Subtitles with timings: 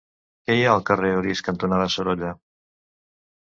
[0.47, 2.35] Què hi ha al carrer Orís cantonada Sorolla?